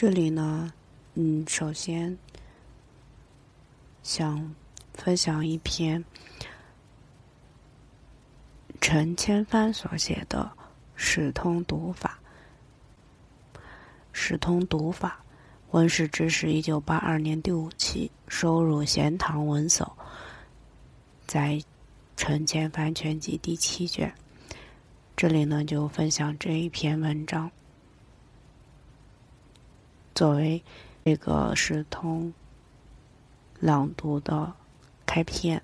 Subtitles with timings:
[0.00, 0.72] 这里呢，
[1.12, 2.16] 嗯，首先
[4.02, 4.54] 想
[4.94, 6.02] 分享一篇
[8.80, 10.50] 陈千帆所写的
[10.94, 12.18] 《史通读法》。
[14.10, 15.20] 《史通读法》
[15.72, 19.82] 问世之时，一九八二年第五期，收入《闲堂文叟》，
[21.26, 21.62] 在
[22.16, 24.10] 陈千帆全集第七卷。
[25.14, 27.50] 这里呢，就分享这一篇文章。
[30.20, 30.62] 作为
[31.02, 32.30] 这个史通
[33.58, 34.52] 朗读的
[35.06, 35.62] 开篇，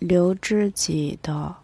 [0.00, 1.54] 刘知己的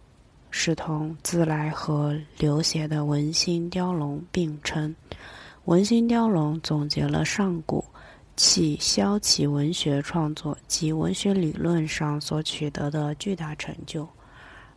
[0.49, 4.95] 史通自来和刘勰的《文心雕龙》并称，
[5.65, 7.85] 《文心雕龙》总结了上古
[8.37, 14.09] 起萧齐文学创作及文学理论上所取得的巨大成就，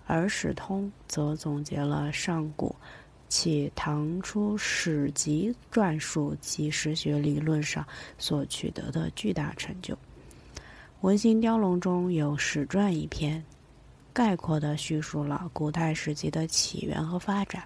[0.07, 2.75] 而史通则总结了上古。
[3.31, 9.95] 其唐初史籍撰述及史学理论上所取得的巨大成就，
[10.99, 13.41] 《文心雕龙》中有史传一篇，
[14.11, 17.63] 概括地叙述了古代史籍的起源和发展。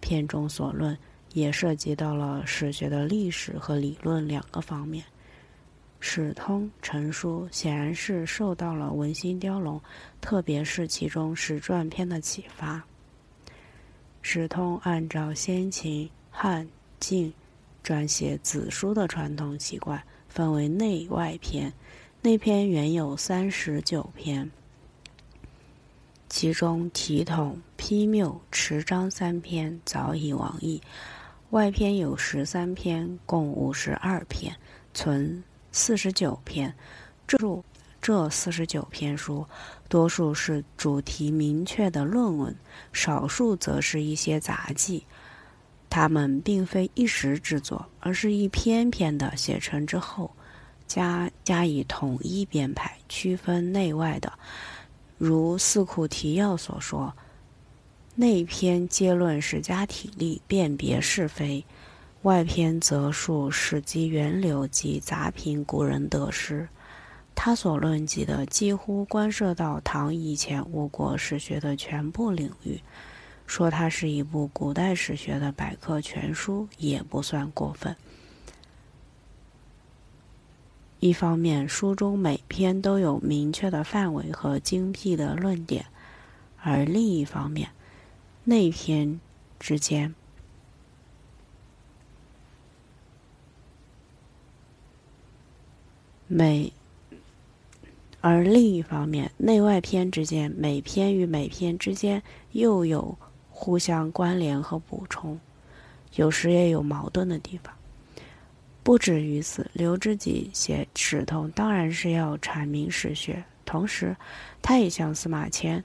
[0.00, 0.96] 篇中所论
[1.32, 5.04] 也涉及到了史学的历史和理论两个方面。
[5.98, 9.76] 史通陈书显然是受到了《文心雕龙》，
[10.20, 12.80] 特别是其中史传篇的启发。
[14.26, 16.66] 史通按照先秦汉
[16.98, 17.30] 晋
[17.84, 21.70] 撰写子书的传统习惯，分为内外篇。
[22.22, 24.50] 内篇原有三十九篇，
[26.30, 30.80] 其中体统、批谬、持章三篇早已亡佚；
[31.50, 34.56] 外篇有十三篇，共五十二篇，
[34.94, 36.74] 存四十九篇。
[37.26, 37.36] 这
[38.04, 39.46] 这四十九篇书。
[39.88, 42.54] 多数是主题明确的论文，
[42.92, 45.06] 少数则是一些杂记。
[45.88, 50.30] 它们并非一时之作，而是一篇篇的写成之后，
[50.86, 54.30] 加加以统一编排、区分内外的。
[55.16, 57.14] 如《四库提要》所说
[58.16, 61.64] ：“内篇皆论史家体例，辨别是非；
[62.20, 66.68] 外篇则述史籍源流及杂评古人得失。”
[67.36, 72.80] 他所论及的几乎关涉到唐以前我国史学的全部领域，
[73.46, 77.94] 说它是一部古代史学的百科全书也不算过分。
[81.00, 85.84] 一方面，书中每篇都有明确的范围和精辟的论点；
[86.62, 87.68] 而另一方面，
[88.44, 89.20] 内篇
[89.60, 90.14] 之间
[96.26, 96.72] 每。
[98.26, 103.14] 而另一方面，内外篇之间，每篇与每篇之间又有
[103.50, 105.38] 互相关联和补充，
[106.14, 107.70] 有时也有矛盾的地方。
[108.82, 114.16] 不止于此，刘知几写史通当然是要阐明史学，同时，
[114.62, 115.84] 他也像司马迁，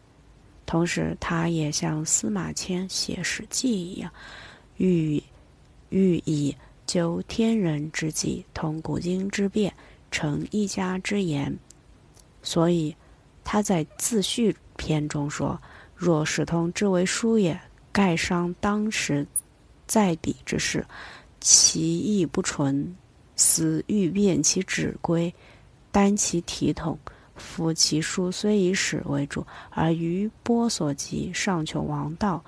[0.65, 4.09] 同时他也像司马迁写《史记》一样，
[4.77, 5.21] 欲
[5.89, 9.73] 欲以究天人之际，通古今之变，
[10.09, 11.53] 成一家之言。
[12.41, 12.95] 所以，
[13.43, 15.59] 他在自序篇中说
[15.93, 17.59] ：“若史通之为书也，
[17.91, 19.27] 盖伤当时
[19.85, 20.85] 在笔之事，
[21.41, 22.95] 其意不纯，
[23.35, 25.33] 思欲变其旨归，
[25.91, 26.97] 单其体统，
[27.35, 32.43] 夫其书虽以史为主，而余波所及，上求王道，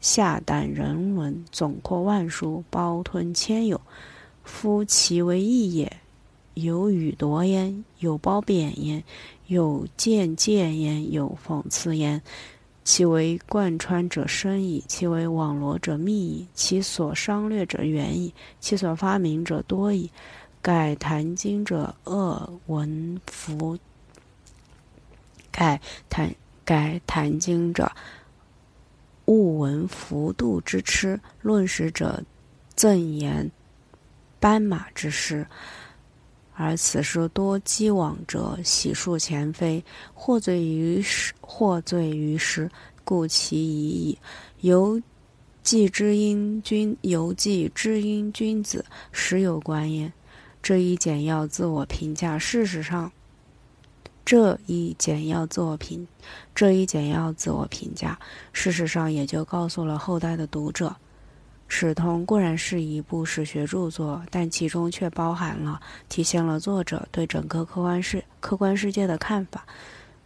[0.00, 3.80] 下逮人文，总括万书，包吞千有，
[4.44, 5.94] 夫其为义也。”
[6.56, 9.04] 有语夺焉，有褒贬焉，
[9.46, 12.22] 有见见焉，有讽刺焉。
[12.82, 20.10] 其为贯穿者深矣，其为网罗者密矣，其所商略者远矣，其所发明者多矣。
[20.62, 23.76] 盖谈经者恶闻弗，
[25.52, 25.78] 盖
[26.08, 26.34] 谈
[26.64, 27.92] 盖谈经者
[29.26, 32.22] 勿闻弗度之痴，论史者
[32.74, 33.50] 赠言
[34.40, 35.46] 斑马之诗。
[36.58, 42.70] 而此书多积往者，洗漱前非，获罪于时，获罪于时，
[43.04, 44.18] 故其已矣。
[44.62, 45.00] 犹
[45.62, 48.82] 记知音君，犹记知音君子，
[49.12, 50.10] 实有关焉。
[50.62, 53.12] 这一简要自我评价，事实上，
[54.24, 56.08] 这一简要自我评，
[56.54, 58.18] 这一简要自我评价，
[58.54, 60.96] 事实上也就告诉了后代的读者。
[61.68, 69.66] 史通固然是一部史学著作，但其中却包含了体现了作者对整个客观世客观世界的看法，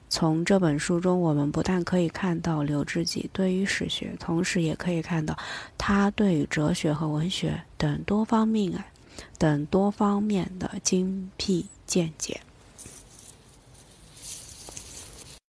[0.09, 5.37] 从这本书中，我们不但可以看到刘知几对于史学，同时也可以看到
[5.79, 8.85] 他对于哲学和文学等多方面啊
[9.39, 12.41] 等多方面的精辟见解。